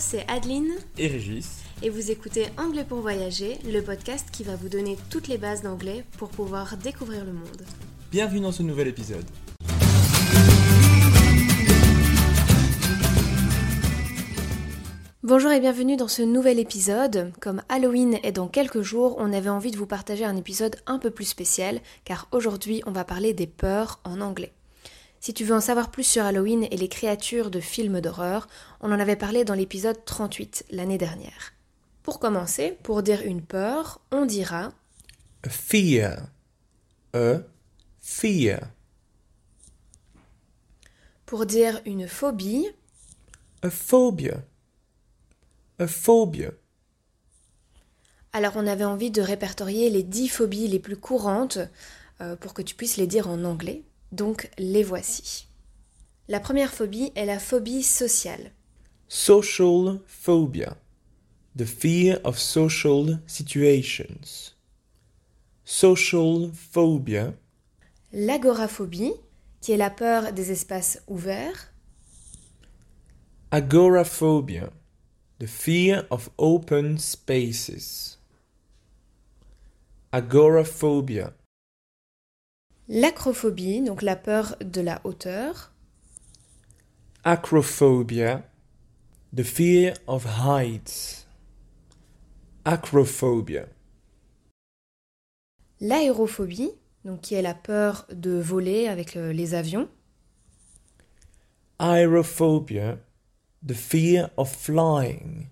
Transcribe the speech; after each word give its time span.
C'est 0.00 0.24
Adeline 0.30 0.72
et 0.96 1.08
Régis. 1.08 1.58
et 1.82 1.90
vous 1.90 2.10
écoutez 2.10 2.46
Anglais 2.56 2.86
pour 2.88 3.00
voyager, 3.00 3.58
le 3.70 3.82
podcast 3.82 4.26
qui 4.32 4.44
va 4.44 4.56
vous 4.56 4.70
donner 4.70 4.96
toutes 5.10 5.28
les 5.28 5.36
bases 5.36 5.62
d'anglais 5.62 6.04
pour 6.16 6.30
pouvoir 6.30 6.78
découvrir 6.78 7.24
le 7.24 7.32
monde. 7.32 7.64
Bienvenue 8.10 8.40
dans 8.40 8.50
ce 8.50 8.62
nouvel 8.62 8.88
épisode. 8.88 9.24
Bonjour 15.22 15.50
et 15.50 15.60
bienvenue 15.60 15.96
dans 15.96 16.08
ce 16.08 16.22
nouvel 16.22 16.58
épisode. 16.58 17.30
Comme 17.38 17.62
Halloween 17.68 18.18
est 18.22 18.32
dans 18.32 18.48
quelques 18.48 18.80
jours, 18.80 19.16
on 19.18 19.34
avait 19.34 19.50
envie 19.50 19.70
de 19.70 19.76
vous 19.76 19.86
partager 19.86 20.24
un 20.24 20.36
épisode 20.36 20.76
un 20.86 20.98
peu 20.98 21.10
plus 21.10 21.26
spécial 21.26 21.78
car 22.04 22.26
aujourd'hui 22.32 22.82
on 22.86 22.90
va 22.90 23.04
parler 23.04 23.34
des 23.34 23.46
peurs 23.46 24.00
en 24.04 24.22
anglais. 24.22 24.54
Si 25.20 25.34
tu 25.34 25.44
veux 25.44 25.54
en 25.54 25.60
savoir 25.60 25.90
plus 25.90 26.04
sur 26.04 26.24
Halloween 26.24 26.66
et 26.70 26.76
les 26.76 26.88
créatures 26.88 27.50
de 27.50 27.60
films 27.60 28.00
d'horreur, 28.00 28.48
on 28.80 28.90
en 28.90 28.98
avait 28.98 29.16
parlé 29.16 29.44
dans 29.44 29.54
l'épisode 29.54 30.02
38 30.04 30.64
l'année 30.70 30.96
dernière. 30.98 31.52
Pour 32.02 32.18
commencer, 32.18 32.78
pour 32.82 33.02
dire 33.02 33.20
une 33.22 33.42
peur, 33.42 34.00
on 34.10 34.24
dira 34.24 34.72
A 35.46 35.50
fear. 35.50 36.26
A 37.12 37.40
fear. 38.00 38.60
pour 41.30 41.46
dire 41.46 41.80
une 41.84 42.08
phobie, 42.08 42.66
A 43.62 43.70
phobia. 43.70 44.42
A 45.78 45.86
phobia. 45.86 46.50
Alors 48.32 48.54
on 48.56 48.66
avait 48.66 48.84
envie 48.84 49.12
de 49.12 49.22
répertorier 49.22 49.90
les 49.90 50.02
10 50.02 50.28
phobies 50.28 50.66
les 50.66 50.80
plus 50.80 50.96
courantes 50.96 51.58
euh, 52.20 52.34
pour 52.34 52.52
que 52.52 52.62
tu 52.62 52.74
puisses 52.74 52.96
les 52.96 53.06
dire 53.06 53.28
en 53.28 53.44
anglais. 53.44 53.84
Donc 54.12 54.50
les 54.58 54.82
voici. 54.82 55.46
La 56.28 56.40
première 56.40 56.72
phobie 56.72 57.12
est 57.14 57.26
la 57.26 57.38
phobie 57.38 57.82
sociale. 57.82 58.52
Social 59.08 60.00
phobia. 60.06 60.76
The 61.56 61.64
fear 61.64 62.20
of 62.24 62.38
social 62.38 63.20
situations. 63.26 64.54
Social 65.64 66.50
phobia. 66.54 67.34
L'agoraphobie, 68.12 69.12
qui 69.60 69.72
est 69.72 69.76
la 69.76 69.90
peur 69.90 70.32
des 70.32 70.52
espaces 70.52 71.02
ouverts. 71.08 71.72
Agoraphobia. 73.50 74.70
The 75.40 75.46
fear 75.46 76.06
of 76.10 76.30
open 76.38 76.98
spaces. 76.98 78.18
Agoraphobia. 80.12 81.32
L'acrophobie, 82.92 83.82
donc 83.82 84.02
la 84.02 84.16
peur 84.16 84.56
de 84.60 84.80
la 84.80 85.00
hauteur. 85.04 85.70
Acrophobia. 87.22 88.42
The 89.32 89.44
fear 89.44 89.94
of 90.08 90.26
heights. 90.26 91.28
Acrophobia. 92.64 93.68
L'aérophobie, 95.78 96.72
donc 97.04 97.20
qui 97.20 97.34
est 97.36 97.42
la 97.42 97.54
peur 97.54 98.08
de 98.12 98.32
voler 98.32 98.88
avec 98.88 99.16
euh, 99.16 99.32
les 99.32 99.54
avions. 99.54 99.88
Aerophobia. 101.78 102.98
The 103.64 103.74
fear 103.74 104.30
of 104.36 104.50
flying. 104.50 105.46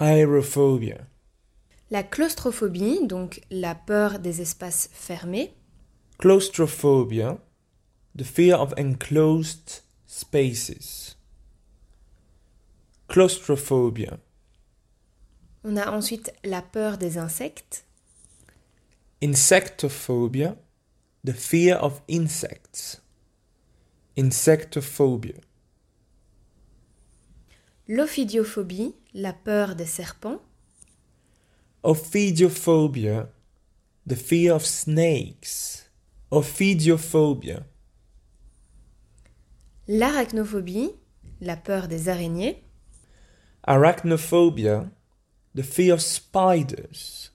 Aerophobia. 0.00 1.08
La 1.90 2.04
claustrophobie, 2.04 3.04
donc 3.04 3.40
la 3.50 3.74
peur 3.74 4.20
des 4.20 4.42
espaces 4.42 4.88
fermés. 4.92 5.52
Claustrophobia. 6.18 7.38
The 8.14 8.24
fear 8.24 8.54
of 8.54 8.72
enclosed 8.78 9.82
spaces. 10.06 11.14
Claustrophobia. 13.08 14.18
On 15.62 15.76
a 15.76 15.90
ensuite 15.90 16.32
la 16.42 16.62
peur 16.62 16.96
des 16.96 17.18
insectes. 17.18 17.84
Insectophobia. 19.20 20.56
The 21.22 21.34
fear 21.34 21.76
of 21.76 22.00
insects. 22.08 23.02
Insectophobia. 24.16 25.38
L'ophidiophobie, 27.88 28.94
la 29.12 29.34
peur 29.34 29.74
des 29.76 29.84
serpents. 29.84 30.40
Ophidiophobia. 31.82 33.28
The 34.06 34.16
fear 34.16 34.54
of 34.54 34.64
snakes. 34.64 35.85
Ophidiophobia. 36.32 37.64
L'arachnophobie, 39.86 40.90
la 41.40 41.56
peur 41.56 41.86
des 41.86 42.08
araignées. 42.08 42.64
Arachnophobia. 43.62 44.90
The 45.54 45.62
fear 45.62 45.94
of 45.94 46.00
spiders. 46.00 47.30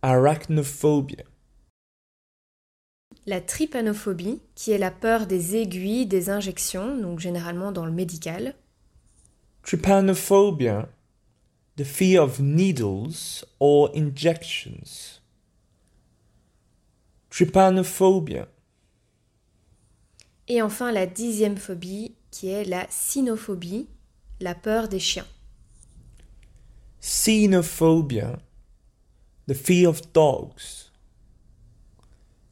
Arachnophobia. 0.00 1.24
La 3.26 3.40
trypanophobie, 3.40 4.40
qui 4.54 4.70
est 4.70 4.78
la 4.78 4.92
peur 4.92 5.26
des 5.26 5.56
aiguilles, 5.56 6.06
des 6.06 6.30
injections, 6.30 6.96
donc 6.96 7.18
généralement 7.18 7.72
dans 7.72 7.84
le 7.84 7.90
médical. 7.90 8.54
Trypanophobia. 9.64 10.88
The 11.76 11.84
fear 11.84 12.22
of 12.22 12.38
needles 12.38 13.44
or 13.58 13.90
injections. 13.92 15.20
Trypanophobia. 17.36 18.48
Et 20.48 20.62
enfin 20.62 20.90
la 20.90 21.04
dixième 21.04 21.58
phobie, 21.58 22.14
qui 22.30 22.48
est 22.48 22.64
la 22.64 22.86
cynophobie, 22.88 23.88
la 24.40 24.54
peur 24.54 24.88
des 24.88 25.00
chiens. 25.00 25.26
Xenophobia. 27.02 28.38
The 29.48 29.52
fear 29.52 29.90
of 29.90 30.00
dogs. 30.14 30.90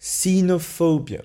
Xenophobia. 0.02 1.22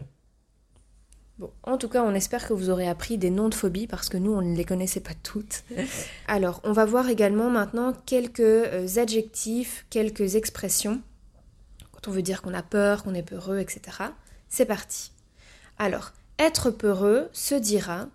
Bon, 1.38 1.52
en 1.64 1.78
tout 1.78 1.90
cas, 1.90 2.04
on 2.04 2.14
espère 2.14 2.48
que 2.48 2.54
vous 2.54 2.70
aurez 2.70 2.88
appris 2.88 3.18
des 3.18 3.30
noms 3.30 3.50
de 3.50 3.56
phobies 3.56 3.88
parce 3.88 4.08
que 4.08 4.16
nous, 4.16 4.32
on 4.32 4.42
ne 4.42 4.56
les 4.56 4.64
connaissait 4.64 5.02
pas 5.02 5.16
toutes. 5.22 5.66
Alors, 6.28 6.62
on 6.64 6.72
va 6.72 6.86
voir 6.86 7.10
également 7.10 7.50
maintenant 7.50 7.92
quelques 8.06 8.40
euh, 8.40 8.88
adjectifs, 8.96 9.86
quelques 9.90 10.36
expressions 10.36 11.02
quand 12.02 12.12
on 12.12 12.14
veut 12.14 12.22
dire 12.22 12.42
qu'on 12.42 12.54
a 12.54 12.64
peur, 12.64 13.04
qu'on 13.04 13.14
est 13.14 13.24
peureux, 13.24 13.60
etc. 13.60 13.98
C'est 14.48 14.66
parti. 14.66 15.12
Alors, 15.78 16.14
être 16.38 16.72
peureux 16.72 17.30
se 17.34 17.56
dira 17.56 18.08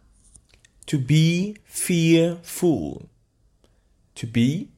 To 0.86 0.98
be 0.98 1.54
fearful. 1.64 3.02
To 4.14 4.26
be 4.26 4.68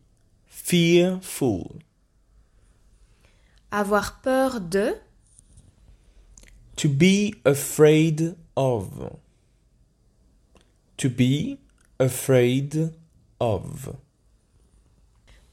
fearful. 0.46 1.78
avoir 3.70 4.20
peur 4.20 4.60
de 4.60 4.94
To 6.76 6.88
be 6.88 7.34
afraid 7.44 8.36
of. 8.56 8.88
To 10.98 11.08
be 11.08 11.58
afraid 11.98 12.92
of. 13.40 13.92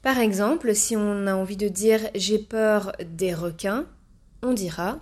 Par 0.04 0.18
exemple, 0.18 0.74
si 0.74 0.96
on 0.96 1.26
a 1.26 1.34
envie 1.34 1.56
de 1.56 1.66
dire 1.66 2.10
j'ai 2.14 2.38
peur 2.38 2.92
des 3.02 3.32
requins, 3.32 3.86
on 4.42 4.52
dira 4.52 5.00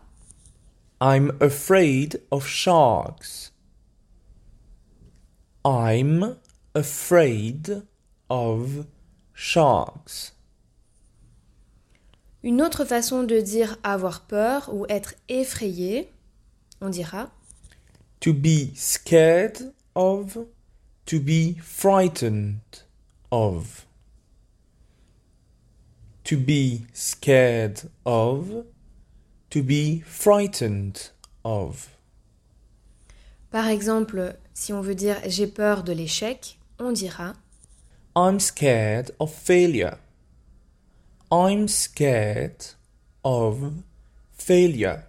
I'm 1.02 1.32
afraid 1.40 2.22
of 2.31 2.46
sharks. 2.46 3.52
I'm 5.64 6.37
afraid 6.76 7.82
of 8.28 8.87
sharks. 9.34 10.37
Une 12.44 12.62
autre 12.62 12.84
façon 12.84 13.25
de 13.25 13.40
dire 13.40 13.78
avoir 13.82 14.20
peur 14.20 14.70
ou 14.72 14.87
être 14.88 15.16
effrayé, 15.28 16.12
on 16.81 16.90
dira 16.90 17.28
To 18.20 18.32
be 18.32 18.70
scared 18.76 19.72
of. 19.96 20.38
To 21.06 21.19
be 21.19 21.56
frightened 21.60 22.60
of. 23.32 23.84
To 26.24 26.36
be 26.36 26.86
scared 26.92 27.90
of. 28.04 28.64
To 29.50 29.62
be 29.62 30.00
frightened 30.06 31.10
of. 31.44 31.88
Par 33.50 33.69
exemple, 33.69 34.36
si 34.54 34.72
on 34.72 34.80
veut 34.80 34.94
dire 34.94 35.20
j'ai 35.26 35.46
peur 35.46 35.82
de 35.82 35.92
l'échec, 35.92 36.58
on 36.78 36.92
dira 36.92 37.34
I'm 38.16 38.40
scared 38.40 39.14
of 39.19 39.32
failure. 39.32 39.98
I'm 41.30 41.69
scared 41.69 42.74
of 43.24 43.72
failure. 44.32 45.04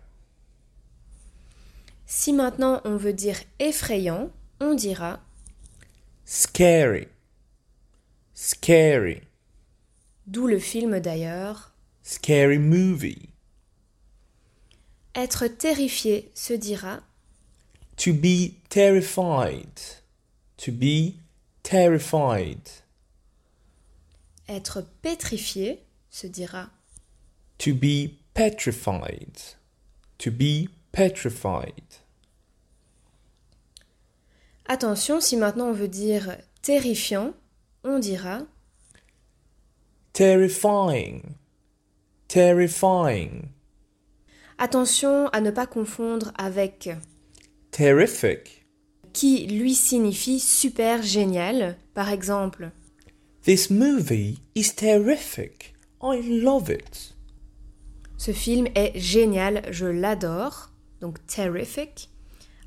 Si 2.06 2.34
maintenant 2.34 2.82
on 2.86 2.98
veut 2.98 3.14
dire 3.14 3.40
effrayant, 3.60 4.30
on 4.60 4.76
dira 4.76 5.20
Scary. 6.26 7.08
Scary. 8.34 9.22
D'où 10.28 10.48
le 10.48 10.60
film 10.60 11.00
d'ailleurs. 11.00 11.72
Scary 12.04 12.58
movie. 12.60 13.30
Être 15.16 15.48
terrifié 15.48 16.32
se 16.34 16.54
dira 16.54 17.02
To 17.98 18.14
be 18.14 18.54
terrified. 18.70 19.80
To 20.58 20.72
be 20.72 21.14
terrified. 21.62 22.68
être 24.50 24.84
pétrifié 25.02 25.84
se 26.10 26.28
dira 26.28 26.70
To 27.60 27.74
be 27.74 28.18
petrified. 28.34 29.38
To 30.18 30.32
be 30.32 30.70
petrified. 30.92 32.02
Attention, 34.66 35.22
si 35.22 35.38
maintenant 35.38 35.68
on 35.70 35.74
veut 35.74 35.88
dire 35.88 36.38
terrifiant, 36.62 37.34
on 37.84 38.00
dira 38.00 38.42
Terrifying. 40.14 41.24
Terrifying. 42.28 43.50
attention 44.60 45.28
à 45.30 45.42
ne 45.42 45.50
pas 45.52 45.66
confondre 45.66 46.32
avec 46.38 46.90
Terrific. 47.72 48.66
qui 49.12 49.48
lui 49.48 49.74
signifie 49.74 50.40
super 50.40 51.02
génial. 51.02 51.78
Par 51.96 52.10
exemple, 52.10 52.70
This 53.44 53.70
movie 53.72 54.40
is 54.56 54.76
terrific. 54.76 55.74
I 56.02 56.22
love 56.42 56.70
it. 56.70 57.16
ce 58.18 58.32
film 58.32 58.68
est 58.76 58.98
génial, 59.00 59.64
je 59.72 59.86
l'adore. 59.88 60.70
Donc 61.02 61.26
terrific. 61.26 62.10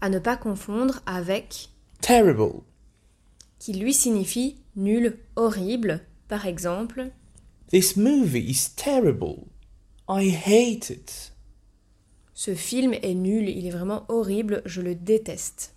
À 0.01 0.09
ne 0.11 0.19
pas 0.19 0.37
confondre 0.37 1.01
avec 1.07 1.69
Terrible. 2.01 2.61
qui 3.61 3.73
lui 3.73 3.95
signifie 3.95 4.57
nul, 4.75 5.17
horrible. 5.37 6.01
Par 6.29 6.47
exemple, 6.47 7.11
This 7.71 7.97
movie 7.97 8.51
is 8.51 8.71
terrible. 8.77 9.49
I 10.09 10.31
hate 10.31 10.91
it. 10.91 11.33
ce 12.35 12.55
film 12.55 12.93
est 12.93 13.15
nul, 13.15 13.49
il 13.49 13.67
est 13.67 13.71
vraiment 13.71 14.05
horrible, 14.09 14.63
je 14.67 14.83
le 14.83 14.95
déteste. 14.95 15.75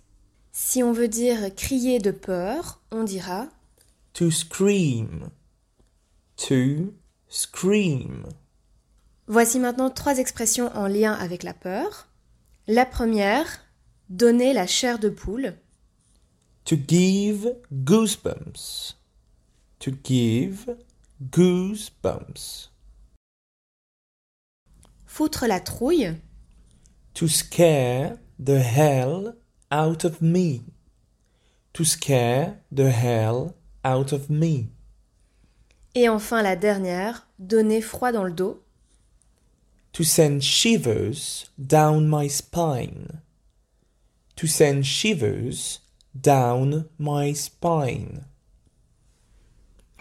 Si 0.52 0.82
on 0.82 0.92
veut 0.92 1.08
dire 1.08 1.54
crier 1.56 1.98
de 1.98 2.10
peur, 2.10 2.82
on 2.92 3.02
dira 3.02 3.48
To 4.12 4.30
scream. 4.30 5.30
To 6.36 6.92
scream. 7.28 8.26
Voici 9.26 9.58
maintenant 9.58 9.90
trois 9.90 10.18
expressions 10.18 10.70
en 10.76 10.86
lien 10.86 11.14
avec 11.14 11.42
la 11.42 11.54
peur. 11.54 12.08
La 12.66 12.84
première, 12.84 13.46
donner 14.10 14.52
la 14.52 14.66
chair 14.66 14.98
de 14.98 15.08
poule. 15.08 15.56
To 16.66 16.76
give 16.76 17.56
goosebumps. 17.72 18.96
To 19.78 19.92
give 20.04 20.76
goosebumps. 21.22 22.70
Foutre 25.06 25.46
la 25.46 25.60
trouille. 25.60 26.16
To 27.14 27.28
scare 27.28 28.18
the 28.38 28.60
hell 28.60 29.34
out 29.70 30.04
of 30.04 30.22
me. 30.22 30.62
To 31.74 31.84
scare 31.84 32.62
the 32.72 32.90
hell 32.90 33.54
out 33.84 34.12
of 34.12 34.30
me. 34.30 34.68
Et 35.94 36.08
enfin 36.08 36.42
la 36.42 36.56
dernière, 36.56 37.26
donner 37.38 37.80
froid 37.80 38.12
dans 38.12 38.24
le 38.24 38.32
dos. 38.32 38.62
To 39.92 40.04
send 40.04 40.40
shivers 40.42 41.50
down 41.58 42.08
my 42.08 42.28
spine. 42.28 43.20
To 44.36 44.46
send 44.46 44.84
shivers 44.84 45.80
down 46.14 46.86
my 46.98 47.34
spine. 47.34 48.24